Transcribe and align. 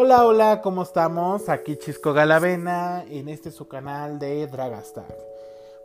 Hola, 0.00 0.24
hola, 0.24 0.60
¿cómo 0.62 0.82
estamos? 0.82 1.48
Aquí 1.48 1.76
Chisco 1.76 2.12
Galavena 2.12 3.04
en 3.10 3.28
este 3.28 3.50
su 3.50 3.66
canal 3.66 4.20
de 4.20 4.46
Dragastar. 4.46 5.12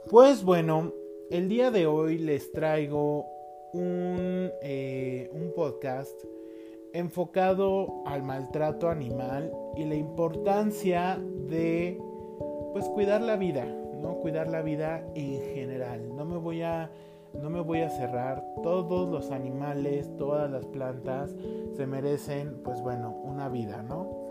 Pues 0.07 0.43
bueno, 0.43 0.93
el 1.31 1.49
día 1.49 1.71
de 1.71 1.87
hoy 1.87 2.19
les 2.19 2.51
traigo 2.51 3.25
un, 3.73 4.51
eh, 4.61 5.31
un 5.33 5.51
podcast 5.55 6.13
enfocado 6.93 8.03
al 8.05 8.21
maltrato 8.21 8.87
animal 8.87 9.51
y 9.75 9.85
la 9.85 9.95
importancia 9.95 11.19
de 11.19 11.99
pues 12.71 12.85
cuidar 12.89 13.21
la 13.21 13.35
vida, 13.35 13.65
¿no? 13.65 14.17
Cuidar 14.17 14.47
la 14.47 14.61
vida 14.61 15.03
en 15.15 15.41
general. 15.55 16.15
No 16.15 16.23
me 16.23 16.37
voy 16.37 16.61
a 16.61 16.91
no 17.41 17.49
me 17.49 17.61
voy 17.61 17.81
a 17.81 17.89
cerrar. 17.89 18.43
Todos 18.61 19.09
los 19.09 19.31
animales, 19.31 20.11
todas 20.17 20.49
las 20.49 20.65
plantas 20.65 21.35
se 21.75 21.87
merecen, 21.87 22.61
pues 22.63 22.81
bueno, 22.81 23.11
una 23.23 23.49
vida, 23.49 23.83
¿no? 23.83 24.23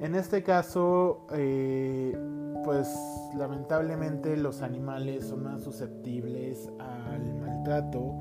En 0.00 0.14
este 0.14 0.42
caso, 0.42 1.26
eh, 1.32 2.16
pues 2.64 2.94
lamentablemente 3.36 4.36
los 4.36 4.60
animales 4.60 5.26
son 5.26 5.44
más 5.44 5.62
susceptibles 5.62 6.70
al 6.78 7.34
maltrato, 7.34 8.14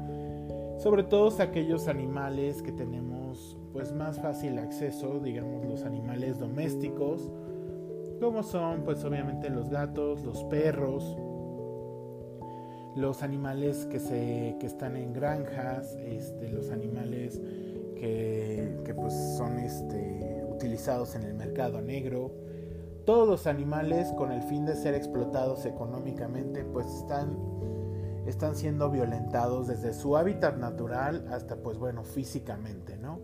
sobre 0.77 1.03
todo 1.03 1.33
aquellos 1.41 1.87
animales 1.87 2.61
que 2.61 2.71
tenemos 2.71 3.57
pues 3.73 3.91
más 3.91 4.21
fácil 4.21 4.57
acceso, 4.59 5.19
digamos 5.19 5.65
los 5.65 5.83
animales 5.83 6.39
domésticos, 6.39 7.29
como 8.21 8.43
son 8.43 8.83
pues 8.83 9.03
obviamente 9.03 9.49
los 9.49 9.69
gatos, 9.69 10.23
los 10.23 10.43
perros, 10.45 11.17
los 12.95 13.23
animales 13.23 13.85
que, 13.87 13.99
se, 13.99 14.55
que 14.59 14.65
están 14.65 14.95
en 14.95 15.13
granjas, 15.13 15.95
este, 15.95 16.49
los 16.49 16.71
animales 16.71 17.41
que, 17.95 18.79
que 18.85 18.93
pues 18.93 19.13
son 19.37 19.59
este, 19.59 20.45
utilizados 20.49 21.15
en 21.15 21.23
el 21.23 21.33
mercado 21.33 21.81
negro. 21.81 22.31
Todos 23.05 23.27
los 23.27 23.47
animales 23.47 24.11
con 24.13 24.31
el 24.31 24.41
fin 24.43 24.65
de 24.65 24.75
ser 24.75 24.95
explotados 24.95 25.65
económicamente 25.65 26.63
pues 26.63 26.87
están, 26.87 27.37
están 28.25 28.55
siendo 28.55 28.89
violentados 28.89 29.67
desde 29.67 29.93
su 29.93 30.17
hábitat 30.17 30.57
natural 30.57 31.27
hasta 31.31 31.57
pues 31.57 31.77
bueno 31.77 32.03
físicamente, 32.03 32.97
¿no? 32.97 33.19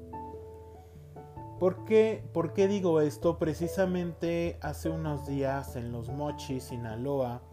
¿Por 1.60 1.86
qué, 1.86 2.24
¿Por 2.34 2.54
qué 2.54 2.68
digo 2.68 3.02
esto? 3.02 3.38
Precisamente 3.38 4.58
hace 4.62 4.90
unos 4.90 5.28
días 5.28 5.76
en 5.76 5.92
Los 5.92 6.10
Mochis, 6.10 6.64
Sinaloa, 6.64 7.44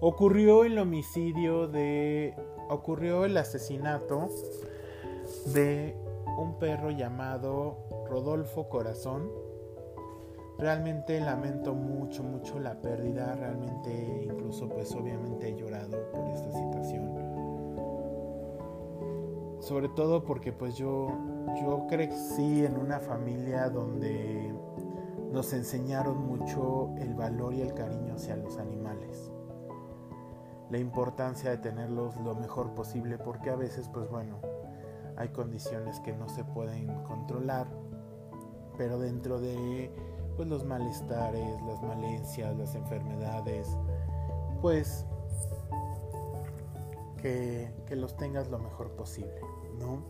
ocurrió 0.00 0.64
el 0.64 0.78
homicidio 0.78 1.68
de... 1.68 2.34
ocurrió 2.68 3.24
el 3.24 3.36
asesinato 3.36 4.28
de 5.46 5.96
un 6.38 6.58
perro 6.58 6.90
llamado 6.90 7.78
Rodolfo 8.08 8.68
Corazón. 8.68 9.30
Realmente 10.58 11.20
lamento 11.20 11.74
mucho, 11.74 12.22
mucho 12.22 12.58
la 12.58 12.80
pérdida, 12.80 13.34
realmente 13.34 14.24
incluso 14.24 14.68
pues 14.68 14.94
obviamente 14.94 15.48
he 15.48 15.54
llorado 15.54 16.10
por 16.12 16.26
esta 16.28 16.50
situación. 16.50 17.14
Sobre 19.60 19.88
todo 19.88 20.24
porque 20.24 20.52
pues 20.52 20.76
yo, 20.76 21.08
yo 21.60 21.86
crecí 21.88 22.64
en 22.64 22.78
una 22.78 23.00
familia 23.00 23.68
donde 23.68 24.54
nos 25.32 25.52
enseñaron 25.52 26.18
mucho 26.26 26.94
el 26.98 27.14
valor 27.14 27.52
y 27.52 27.60
el 27.60 27.74
cariño 27.74 28.14
hacia 28.14 28.36
los 28.36 28.58
animales 28.58 29.30
la 30.70 30.78
importancia 30.78 31.50
de 31.50 31.58
tenerlos 31.58 32.16
lo 32.16 32.34
mejor 32.34 32.74
posible 32.74 33.18
porque 33.18 33.50
a 33.50 33.56
veces 33.56 33.88
pues 33.88 34.08
bueno 34.10 34.40
hay 35.16 35.28
condiciones 35.28 36.00
que 36.00 36.12
no 36.12 36.28
se 36.28 36.44
pueden 36.44 37.02
controlar 37.04 37.66
pero 38.76 38.98
dentro 38.98 39.40
de 39.40 39.90
pues 40.36 40.48
los 40.48 40.64
malestares 40.64 41.62
las 41.62 41.82
malencias 41.82 42.56
las 42.56 42.74
enfermedades 42.74 43.76
pues 44.60 45.06
que, 47.22 47.72
que 47.86 47.96
los 47.96 48.16
tengas 48.16 48.48
lo 48.50 48.58
mejor 48.58 48.90
posible 48.92 49.40
no 49.78 50.02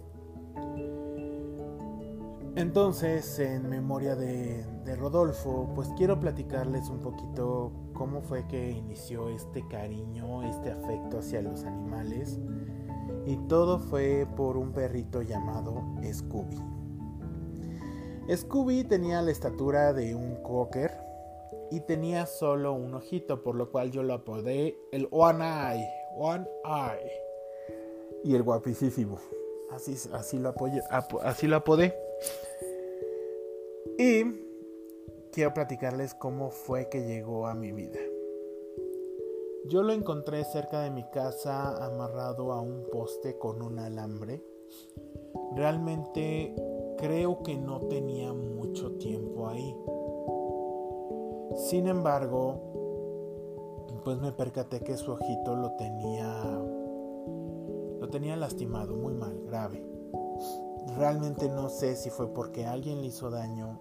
entonces 2.56 3.38
en 3.38 3.68
memoria 3.68 4.16
de, 4.16 4.64
Rodolfo 4.96 5.70
pues 5.74 5.88
quiero 5.96 6.18
platicarles 6.18 6.88
un 6.88 7.00
poquito 7.00 7.70
cómo 7.92 8.22
fue 8.22 8.46
que 8.48 8.70
inició 8.70 9.28
este 9.28 9.66
cariño, 9.68 10.42
este 10.42 10.70
afecto 10.70 11.18
hacia 11.18 11.42
los 11.42 11.64
animales. 11.64 12.38
Y 13.26 13.36
todo 13.48 13.78
fue 13.78 14.26
por 14.36 14.56
un 14.56 14.72
perrito 14.72 15.22
llamado 15.22 15.84
Scooby. 16.02 16.56
Scooby 18.34 18.84
tenía 18.84 19.20
la 19.20 19.30
estatura 19.30 19.92
de 19.92 20.14
un 20.14 20.36
cocker 20.42 20.92
y 21.70 21.80
tenía 21.80 22.26
solo 22.26 22.72
un 22.72 22.94
ojito, 22.94 23.42
por 23.42 23.54
lo 23.54 23.70
cual 23.70 23.90
yo 23.90 24.02
lo 24.02 24.14
apodé 24.14 24.76
el 24.92 25.08
One 25.10 25.44
Eye. 25.44 25.88
One 26.16 26.46
Eye. 26.64 27.12
Y 28.24 28.34
el 28.34 28.42
guapísimo. 28.42 29.18
Así, 29.70 29.96
así, 30.12 30.38
lo, 30.38 30.50
apoyé, 30.50 30.80
así 31.22 31.46
lo 31.46 31.56
apodé. 31.56 32.05
Y 33.98 34.24
quiero 35.32 35.54
platicarles 35.54 36.14
cómo 36.14 36.50
fue 36.50 36.88
que 36.90 37.06
llegó 37.06 37.46
a 37.46 37.54
mi 37.54 37.72
vida. 37.72 37.98
Yo 39.68 39.82
lo 39.82 39.92
encontré 39.92 40.44
cerca 40.44 40.82
de 40.82 40.90
mi 40.90 41.02
casa 41.10 41.84
amarrado 41.84 42.52
a 42.52 42.60
un 42.60 42.84
poste 42.92 43.38
con 43.38 43.62
un 43.62 43.78
alambre. 43.78 44.44
Realmente 45.54 46.54
creo 46.98 47.42
que 47.42 47.56
no 47.56 47.80
tenía 47.88 48.32
mucho 48.32 48.92
tiempo 48.98 49.48
ahí. 49.48 49.74
Sin 51.56 51.86
embargo, 51.86 52.60
pues 54.04 54.20
me 54.20 54.32
percaté 54.32 54.80
que 54.80 54.96
su 54.96 55.12
ojito 55.12 55.56
lo 55.56 55.72
tenía 55.72 56.42
lo 57.98 58.08
tenía 58.10 58.36
lastimado, 58.36 58.94
muy 58.94 59.14
mal, 59.14 59.40
grave. 59.46 59.82
Realmente 60.96 61.48
no 61.48 61.68
sé 61.68 61.96
si 61.96 62.10
fue 62.10 62.32
porque 62.32 62.66
alguien 62.66 63.00
le 63.00 63.08
hizo 63.08 63.30
daño 63.30 63.80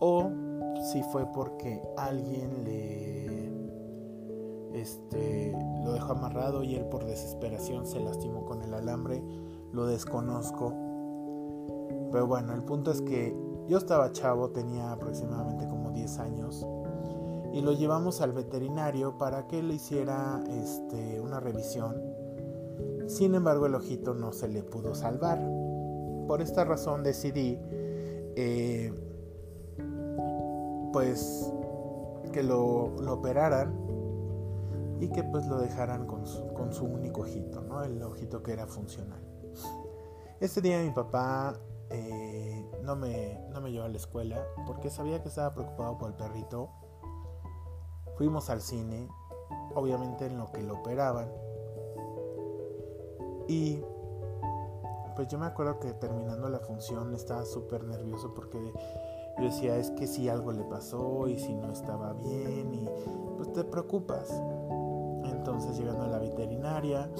o 0.00 0.30
si 0.92 1.02
fue 1.02 1.26
porque 1.32 1.82
alguien 1.96 2.64
le 2.64 3.48
este 4.72 5.56
lo 5.84 5.92
dejó 5.92 6.12
amarrado 6.12 6.62
y 6.62 6.76
él 6.76 6.84
por 6.86 7.04
desesperación 7.04 7.86
se 7.86 8.00
lastimó 8.00 8.44
con 8.44 8.62
el 8.62 8.74
alambre, 8.74 9.22
lo 9.72 9.86
desconozco. 9.86 10.72
Pero 12.12 12.26
bueno, 12.26 12.54
el 12.54 12.62
punto 12.62 12.90
es 12.90 13.02
que 13.02 13.34
yo 13.66 13.78
estaba 13.78 14.12
chavo, 14.12 14.50
tenía 14.50 14.92
aproximadamente 14.92 15.66
como 15.66 15.90
10 15.90 16.18
años 16.20 16.66
y 17.52 17.60
lo 17.60 17.72
llevamos 17.72 18.20
al 18.20 18.32
veterinario 18.32 19.18
para 19.18 19.46
que 19.46 19.62
le 19.62 19.74
hiciera 19.74 20.42
este, 20.48 21.20
una 21.20 21.40
revisión. 21.40 21.96
Sin 23.06 23.34
embargo, 23.34 23.66
el 23.66 23.74
ojito 23.74 24.14
no 24.14 24.32
se 24.32 24.48
le 24.48 24.62
pudo 24.62 24.94
salvar. 24.94 25.38
Por 26.28 26.42
esta 26.42 26.62
razón 26.62 27.02
decidí 27.02 27.58
eh, 28.36 28.92
pues 30.92 31.50
que 32.32 32.42
lo, 32.42 32.90
lo, 33.00 33.14
operaran 33.14 33.74
y 35.00 35.08
que 35.08 35.24
pues 35.24 35.46
lo 35.46 35.58
dejaran 35.58 36.06
con 36.06 36.26
su, 36.26 36.84
único 36.84 37.22
ojito, 37.22 37.62
¿no? 37.62 37.82
El 37.82 38.02
ojito 38.02 38.42
que 38.42 38.52
era 38.52 38.66
funcional. 38.66 39.20
Este 40.38 40.60
día 40.60 40.80
mi 40.82 40.90
papá 40.90 41.58
eh, 41.88 42.70
no, 42.82 42.94
me, 42.94 43.40
no 43.50 43.62
me 43.62 43.72
llevó 43.72 43.86
a 43.86 43.88
la 43.88 43.96
escuela 43.96 44.44
porque 44.66 44.90
sabía 44.90 45.22
que 45.22 45.28
estaba 45.28 45.54
preocupado 45.54 45.96
por 45.96 46.10
el 46.10 46.14
perrito. 46.14 46.68
Fuimos 48.18 48.50
al 48.50 48.60
cine, 48.60 49.08
obviamente 49.74 50.26
en 50.26 50.36
lo 50.36 50.52
que 50.52 50.62
lo 50.62 50.74
operaban. 50.74 51.32
Y 53.48 53.82
pues 55.18 55.26
yo 55.26 55.36
me 55.36 55.46
acuerdo 55.46 55.80
que 55.80 55.92
terminando 55.94 56.48
la 56.48 56.60
función 56.60 57.12
estaba 57.12 57.44
súper 57.44 57.82
nervioso 57.82 58.34
porque 58.34 58.56
yo 59.36 59.44
decía, 59.44 59.76
es 59.76 59.90
que 59.90 60.06
si 60.06 60.28
algo 60.28 60.52
le 60.52 60.62
pasó 60.62 61.26
y 61.26 61.40
si 61.40 61.54
no 61.54 61.72
estaba 61.72 62.12
bien 62.12 62.72
y 62.72 62.88
pues 63.36 63.52
te 63.52 63.64
preocupas. 63.64 64.30
Entonces 65.24 65.76
llegando 65.76 66.04
a 66.04 66.06
la 66.06 66.18
veterinaria, 66.18 67.10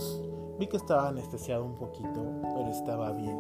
vi 0.60 0.68
que 0.68 0.76
estaba 0.76 1.08
anestesiado 1.08 1.64
un 1.64 1.74
poquito, 1.74 2.22
pero 2.54 2.68
estaba 2.68 3.10
bien. 3.10 3.36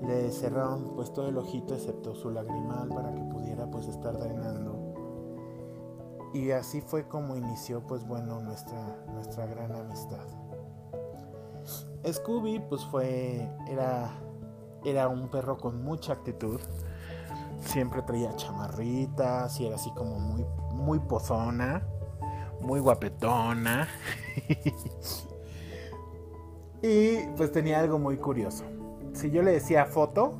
Le 0.00 0.32
cerraron 0.32 0.94
pues 0.94 1.12
todo 1.12 1.28
el 1.28 1.36
ojito 1.36 1.74
excepto 1.74 2.14
su 2.14 2.30
lagrimal 2.30 2.88
para 2.88 3.14
que 3.14 3.22
pudiera 3.22 3.70
pues 3.70 3.86
estar 3.86 4.18
drenando. 4.18 4.94
Y 6.32 6.52
así 6.52 6.80
fue 6.80 7.06
como 7.06 7.36
inició 7.36 7.86
pues 7.86 8.06
bueno 8.06 8.40
nuestra, 8.40 9.04
nuestra 9.12 9.44
gran 9.44 9.72
amistad. 9.76 10.41
Scooby 12.10 12.60
pues 12.68 12.84
fue, 12.86 13.48
era, 13.68 14.10
era 14.84 15.08
un 15.08 15.28
perro 15.28 15.56
con 15.58 15.82
mucha 15.84 16.12
actitud 16.12 16.60
siempre 17.64 18.02
traía 18.02 18.34
chamarritas 18.36 19.58
y 19.60 19.66
era 19.66 19.76
así 19.76 19.90
como 19.92 20.18
muy, 20.18 20.44
muy 20.72 20.98
pozona, 20.98 21.86
muy 22.60 22.80
guapetona. 22.80 23.88
y 26.82 27.18
pues 27.36 27.52
tenía 27.52 27.80
algo 27.80 27.98
muy 27.98 28.16
curioso. 28.16 28.64
Si 29.12 29.30
yo 29.30 29.42
le 29.42 29.52
decía 29.52 29.86
foto, 29.86 30.34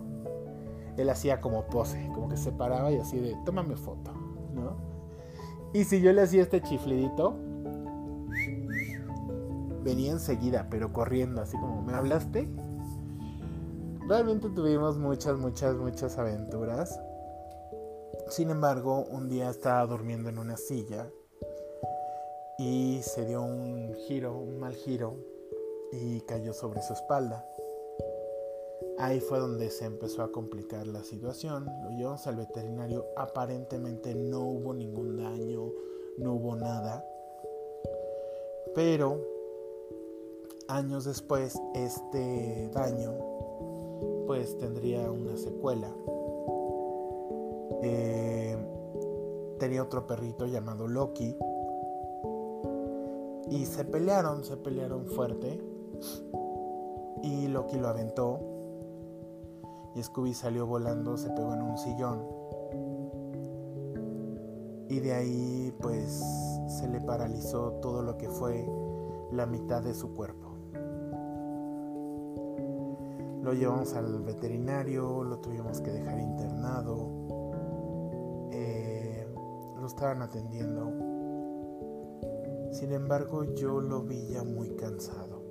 él 0.96 1.08
hacía 1.10 1.40
como 1.40 1.66
pose, 1.66 2.08
como 2.14 2.28
que 2.28 2.36
se 2.36 2.52
paraba 2.52 2.90
y 2.90 2.98
así 2.98 3.18
de, 3.18 3.36
tómame 3.44 3.76
foto, 3.76 4.12
¿no? 4.52 4.76
Y 5.72 5.84
si 5.84 6.00
yo 6.00 6.12
le 6.12 6.22
hacía 6.22 6.42
este 6.42 6.60
chiflidito, 6.60 7.34
venía 9.82 10.12
enseguida, 10.12 10.66
pero 10.70 10.92
corriendo, 10.92 11.40
así 11.40 11.56
como, 11.58 11.82
¿me 11.82 11.94
hablaste? 11.94 12.48
Realmente 14.08 14.48
tuvimos 14.50 14.98
muchas, 14.98 15.38
muchas, 15.38 15.76
muchas 15.76 16.18
aventuras. 16.18 17.00
Sin 18.28 18.50
embargo, 18.50 19.04
un 19.10 19.28
día 19.28 19.50
estaba 19.50 19.86
durmiendo 19.86 20.28
en 20.28 20.38
una 20.38 20.56
silla 20.56 21.08
y 22.58 23.00
se 23.02 23.26
dio 23.26 23.42
un 23.42 23.94
giro, 24.06 24.36
un 24.36 24.58
mal 24.58 24.74
giro 24.74 25.16
y 25.92 26.20
cayó 26.22 26.52
sobre 26.52 26.82
su 26.82 26.92
espalda. 26.92 27.46
Ahí 28.98 29.20
fue 29.20 29.38
donde 29.38 29.70
se 29.70 29.84
empezó 29.84 30.22
a 30.22 30.32
complicar 30.32 30.86
la 30.86 31.02
situación. 31.02 31.66
Lo 31.82 31.90
llevamos 31.90 32.26
al 32.26 32.36
veterinario. 32.36 33.06
Aparentemente 33.16 34.14
no 34.14 34.40
hubo 34.40 34.74
ningún 34.74 35.16
daño, 35.16 35.72
no 36.18 36.34
hubo 36.34 36.56
nada. 36.56 37.04
Pero 38.74 39.20
años 40.72 41.04
después 41.04 41.60
este 41.74 42.70
daño 42.72 43.12
pues 44.26 44.56
tendría 44.58 45.10
una 45.10 45.36
secuela. 45.36 45.88
Eh, 47.82 48.56
tenía 49.58 49.82
otro 49.82 50.06
perrito 50.06 50.46
llamado 50.46 50.88
Loki 50.88 51.36
y 53.50 53.66
se 53.66 53.84
pelearon, 53.84 54.44
se 54.44 54.56
pelearon 54.56 55.06
fuerte 55.06 55.60
y 57.22 57.48
Loki 57.48 57.76
lo 57.76 57.88
aventó 57.88 58.40
y 59.94 60.02
Scooby 60.02 60.32
salió 60.32 60.66
volando, 60.66 61.18
se 61.18 61.28
pegó 61.30 61.52
en 61.52 61.62
un 61.62 61.76
sillón 61.76 62.24
y 64.88 65.00
de 65.00 65.12
ahí 65.12 65.74
pues 65.80 66.22
se 66.68 66.88
le 66.88 67.00
paralizó 67.00 67.72
todo 67.82 68.02
lo 68.02 68.16
que 68.16 68.28
fue 68.28 68.66
la 69.32 69.46
mitad 69.46 69.82
de 69.82 69.94
su 69.94 70.14
cuerpo. 70.14 70.51
Lo 73.42 73.52
llevamos 73.54 73.92
al 73.94 74.22
veterinario, 74.22 75.24
lo 75.24 75.38
tuvimos 75.38 75.80
que 75.80 75.90
dejar 75.90 76.20
internado, 76.20 77.10
eh, 78.52 79.26
lo 79.80 79.84
estaban 79.84 80.22
atendiendo. 80.22 80.92
Sin 82.70 82.92
embargo, 82.92 83.42
yo 83.54 83.80
lo 83.80 84.02
vi 84.02 84.28
ya 84.28 84.44
muy 84.44 84.70
cansado. 84.76 85.42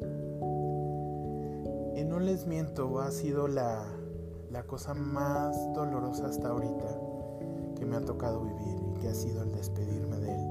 Y 1.97 2.05
no 2.05 2.21
les 2.21 2.47
miento, 2.47 3.01
ha 3.01 3.11
sido 3.11 3.49
la, 3.49 3.83
la 4.49 4.63
cosa 4.63 4.93
más 4.93 5.53
dolorosa 5.73 6.27
hasta 6.27 6.47
ahorita 6.47 6.97
que 7.75 7.85
me 7.85 7.97
ha 7.97 8.01
tocado 8.05 8.41
vivir 8.41 8.79
y 8.89 8.99
que 9.01 9.09
ha 9.09 9.13
sido 9.13 9.43
el 9.43 9.51
despedirme 9.51 10.17
de 10.17 10.33
él. 10.33 10.47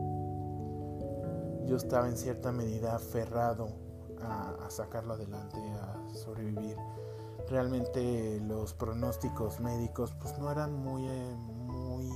Yo 1.66 1.76
estaba 1.76 2.06
en 2.06 2.18
cierta 2.18 2.52
medida 2.52 2.96
aferrado 2.96 3.68
a, 4.20 4.66
a 4.66 4.70
sacarlo 4.70 5.14
adelante, 5.14 5.56
a 5.56 6.06
sobrevivir 6.12 6.76
realmente 7.48 8.40
los 8.40 8.74
pronósticos 8.74 9.60
médicos 9.60 10.12
pues 10.20 10.38
no 10.38 10.50
eran 10.50 10.74
muy, 10.74 11.06
eh, 11.06 11.36
muy 11.36 12.08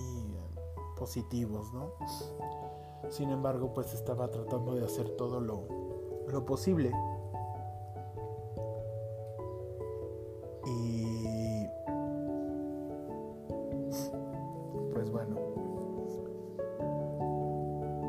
positivos, 0.97 1.73
¿no? 1.73 1.93
Sin 3.11 3.31
embargo, 3.31 3.73
pues 3.75 3.93
estaba 3.94 4.31
tratando 4.31 4.75
de 4.75 4.85
hacer 4.85 5.11
todo 5.17 5.41
lo, 5.41 5.67
lo 6.29 6.44
posible. 6.44 6.93
Y 10.67 11.67
pues 14.93 15.11
bueno, 15.11 15.37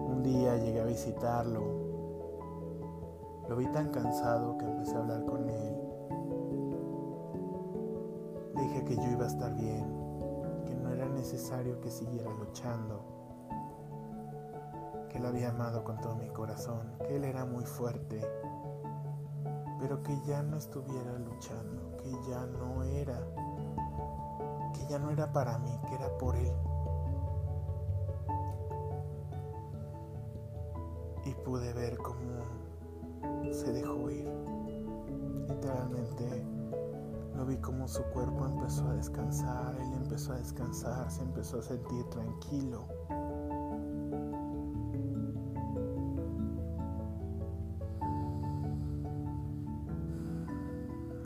un 0.07 0.23
día 0.23 0.55
llegué 0.57 0.79
a 0.79 0.85
visitarlo. 0.85 1.85
Lo 3.49 3.55
vi 3.57 3.67
tan 3.67 3.89
cansado 3.89 4.57
que 4.57 4.65
empecé 4.65 4.95
a 4.95 4.99
hablar 4.99 5.25
con 5.25 5.49
él 5.49 5.84
estar 9.27 9.55
bien, 9.55 9.85
que 10.65 10.75
no 10.75 10.89
era 10.89 11.07
necesario 11.09 11.79
que 11.81 11.89
siguiera 11.89 12.29
luchando, 12.31 13.03
que 15.09 15.19
lo 15.19 15.29
había 15.29 15.49
amado 15.49 15.83
con 15.83 15.97
todo 15.99 16.15
mi 16.15 16.29
corazón, 16.29 16.91
que 17.07 17.15
él 17.15 17.23
era 17.23 17.45
muy 17.45 17.65
fuerte, 17.65 18.21
pero 19.79 20.01
que 20.03 20.19
ya 20.25 20.43
no 20.43 20.57
estuviera 20.57 21.17
luchando, 21.19 21.97
que 21.97 22.11
ya 22.29 22.45
no 22.45 22.83
era, 22.83 23.19
que 24.73 24.85
ya 24.87 24.99
no 24.99 25.11
era 25.11 25.31
para 25.31 25.57
mí, 25.59 25.71
que 25.87 25.95
era 25.95 26.17
por 26.17 26.35
él. 26.35 26.53
Y 31.25 31.33
pude 31.43 31.73
ver 31.73 31.97
cómo 31.97 32.43
se 33.51 33.71
dejó 33.71 34.09
ir. 34.11 34.29
Literalmente 35.47 36.45
lo 37.35 37.45
vi 37.45 37.57
como 37.57 37.87
su 37.87 38.01
cuerpo 38.13 38.45
empezó 38.45 38.87
a 38.87 38.93
descansar, 38.93 39.75
él 39.75 39.93
empezó 39.93 40.33
a 40.33 40.37
descansar, 40.37 41.11
se 41.11 41.21
empezó 41.21 41.59
a 41.59 41.61
sentir 41.61 42.05
tranquilo. 42.05 42.85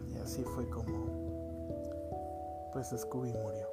Y 0.09 0.17
así 0.17 0.43
fue 0.43 0.67
como 0.69 0.99
pues 2.73 2.89
Scooby 2.89 3.33
murió. 3.33 3.67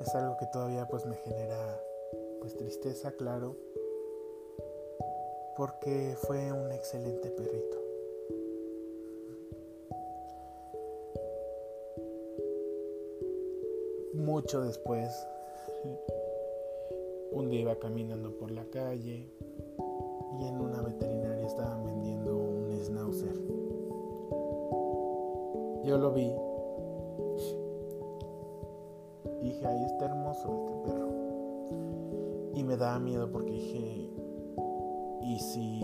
Es 0.00 0.14
algo 0.14 0.36
que 0.38 0.46
todavía 0.46 0.86
pues 0.88 1.06
me 1.06 1.16
genera 1.16 1.80
pues 2.40 2.56
tristeza, 2.56 3.12
claro, 3.12 3.56
porque 5.56 6.16
fue 6.22 6.50
un 6.50 6.72
excelente 6.72 7.30
perrito. 7.30 7.81
Mucho 14.14 14.62
después, 14.62 15.08
un 17.32 17.48
día 17.48 17.60
iba 17.60 17.76
caminando 17.76 18.36
por 18.36 18.50
la 18.50 18.64
calle 18.66 19.30
y 20.38 20.46
en 20.46 20.60
una 20.60 20.82
veterinaria 20.82 21.46
estaban 21.46 21.84
vendiendo 21.84 22.36
un 22.36 22.76
schnauzer. 22.84 23.34
Yo 25.84 25.98
lo 25.98 26.12
vi 26.12 26.30
y 29.40 29.48
dije, 29.48 29.66
ahí 29.66 29.84
está 29.84 30.04
hermoso 30.06 30.48
este 30.60 30.90
perro. 30.90 31.08
Y 32.54 32.64
me 32.64 32.76
daba 32.76 32.98
miedo 32.98 33.30
porque 33.30 33.52
dije, 33.52 34.10
¿y 35.22 35.38
si 35.40 35.82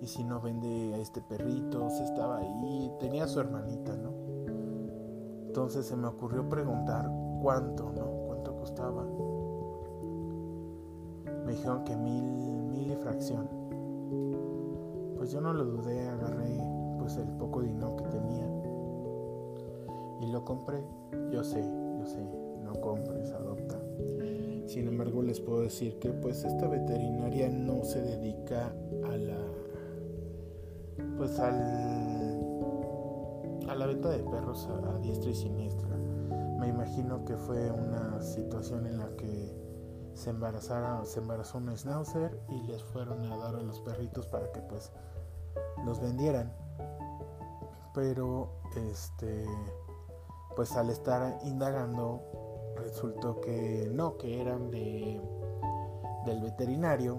y 0.00 0.06
si 0.06 0.24
no 0.24 0.40
vende 0.40 0.94
a 0.94 0.98
este 0.98 1.20
perrito, 1.20 1.90
se 1.90 2.04
estaba 2.04 2.38
ahí, 2.38 2.90
tenía 2.98 3.26
su 3.26 3.38
hermanita, 3.38 3.94
¿no? 3.96 4.29
Entonces 5.50 5.84
se 5.86 5.96
me 5.96 6.06
ocurrió 6.06 6.48
preguntar 6.48 7.10
cuánto, 7.42 7.90
¿no? 7.90 8.04
¿Cuánto 8.28 8.54
costaba? 8.54 9.04
Me 11.44 11.50
dijeron 11.50 11.82
que 11.82 11.96
mil, 11.96 12.22
mil 12.22 12.92
y 12.92 12.94
fracción. 12.94 13.48
Pues 15.16 15.32
yo 15.32 15.40
no 15.40 15.52
lo 15.52 15.64
dudé, 15.64 16.08
agarré 16.08 16.56
pues 17.00 17.16
el 17.16 17.26
poco 17.30 17.62
dinero 17.62 17.96
que 17.96 18.04
tenía 18.04 18.46
y 20.20 20.30
lo 20.30 20.44
compré. 20.44 20.84
Yo 21.32 21.42
sé, 21.42 21.64
yo 21.98 22.06
sé, 22.06 22.24
no 22.62 22.80
compres, 22.80 23.32
adopta. 23.32 23.76
Sin 24.68 24.86
embargo, 24.86 25.20
les 25.20 25.40
puedo 25.40 25.62
decir 25.62 25.98
que 25.98 26.10
pues 26.10 26.44
esta 26.44 26.68
veterinaria 26.68 27.48
no 27.48 27.82
se 27.82 28.00
dedica 28.00 28.72
a 29.02 29.16
la 29.16 29.38
pues 31.16 31.40
al 31.40 31.89
venta 33.90 34.10
de 34.10 34.22
perros 34.22 34.68
a, 34.68 34.98
diestra 34.98 35.30
y 35.30 35.34
siniestra. 35.34 35.88
Me 36.60 36.68
imagino 36.68 37.24
que 37.24 37.36
fue 37.36 37.72
una 37.72 38.20
situación 38.22 38.86
en 38.86 38.98
la 38.98 39.16
que 39.16 39.56
se 40.14 40.30
embarazaron, 40.30 41.04
se 41.06 41.18
embarazó 41.18 41.58
un 41.58 41.76
schnauzer 41.76 42.40
y 42.48 42.62
les 42.68 42.84
fueron 42.84 43.24
a 43.24 43.36
dar 43.36 43.56
a 43.56 43.62
los 43.62 43.80
perritos 43.80 44.26
para 44.28 44.52
que 44.52 44.60
pues 44.60 44.92
los 45.84 46.00
vendieran. 46.00 46.52
Pero 47.92 48.60
este 48.76 49.44
pues 50.54 50.76
al 50.76 50.90
estar 50.90 51.38
indagando 51.42 52.22
resultó 52.76 53.40
que 53.40 53.90
no, 53.92 54.16
que 54.18 54.40
eran 54.40 54.70
de 54.70 55.20
del 56.26 56.42
veterinario 56.42 57.18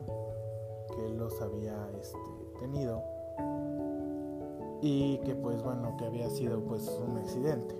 que 0.95 1.09
los 1.09 1.41
había 1.41 1.89
este, 1.99 2.17
tenido 2.59 3.03
y 4.81 5.19
que 5.19 5.35
pues 5.35 5.61
bueno, 5.61 5.95
que 5.97 6.05
había 6.05 6.29
sido 6.29 6.63
pues 6.63 6.87
un 7.07 7.17
accidente. 7.17 7.75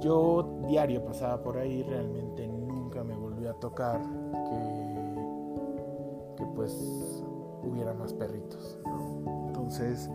Yo 0.00 0.62
diario 0.66 1.04
pasaba 1.04 1.42
por 1.42 1.58
ahí, 1.58 1.82
realmente 1.82 2.46
nunca 2.46 3.04
me 3.04 3.14
volvió 3.14 3.50
a 3.50 3.54
tocar 3.54 4.00
que, 4.00 5.14
que 6.36 6.46
pues 6.54 7.22
hubiera 7.62 7.92
más 7.92 8.14
perritos. 8.14 8.78
Entonces, 9.48 10.08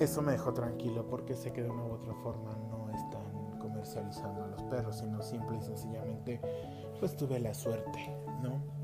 eso 0.00 0.22
me 0.22 0.32
dejó 0.32 0.52
tranquilo 0.52 1.06
porque 1.08 1.36
sé 1.36 1.52
que 1.52 1.62
de 1.62 1.70
una 1.70 1.84
u 1.84 1.92
otra 1.92 2.14
forma 2.14 2.56
no 2.68 2.90
están 2.90 3.58
comercializando 3.60 4.42
a 4.44 4.48
los 4.48 4.62
perros, 4.64 4.98
sino 4.98 5.22
simple 5.22 5.58
y 5.58 5.62
sencillamente 5.62 6.40
pues 6.98 7.16
tuve 7.16 7.38
la 7.38 7.54
suerte, 7.54 8.16
¿no? 8.42 8.83